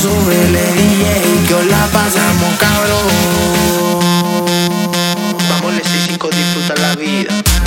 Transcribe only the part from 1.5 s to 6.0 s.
hoy la pasamos cabrón. Vamos, les